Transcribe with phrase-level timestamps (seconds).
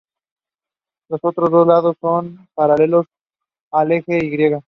[1.09, 3.05] Los otros dos lados son paralelos
[3.69, 4.55] al eje y.